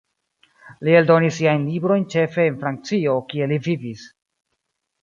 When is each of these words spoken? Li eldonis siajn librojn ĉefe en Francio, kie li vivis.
Li 0.87 0.95
eldonis 0.99 1.35
siajn 1.41 1.67
librojn 1.75 2.09
ĉefe 2.15 2.49
en 2.53 2.59
Francio, 2.65 3.17
kie 3.35 3.53
li 3.55 3.63
vivis. 3.71 4.09